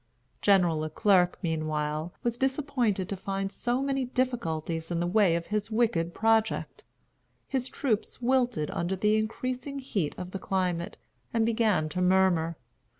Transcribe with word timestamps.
General 0.41 0.79
Le 0.79 0.89
Clerc, 0.89 1.35
meanwhile, 1.43 2.11
was 2.23 2.35
disappointed 2.35 3.07
to 3.07 3.15
find 3.15 3.51
so 3.51 3.83
many 3.83 4.03
difficulties 4.05 4.89
in 4.89 4.99
the 4.99 5.05
way 5.05 5.35
of 5.35 5.45
his 5.53 5.69
wicked 5.69 6.11
project. 6.11 6.83
His 7.47 7.69
troops 7.69 8.19
wilted 8.19 8.71
under 8.71 8.95
the 8.95 9.15
increasing 9.15 9.77
heat 9.77 10.15
of 10.17 10.31
the 10.31 10.39
climate, 10.39 10.97
and 11.35 11.45
began 11.45 11.87
to 11.89 12.01
murmur. 12.01 12.57